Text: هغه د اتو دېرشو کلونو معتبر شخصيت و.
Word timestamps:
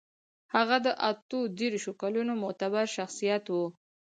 هغه 0.55 0.77
د 0.85 0.87
اتو 1.09 1.39
دېرشو 1.59 1.91
کلونو 2.01 2.33
معتبر 2.43 2.85
شخصيت 2.97 3.43
و. 3.49 3.55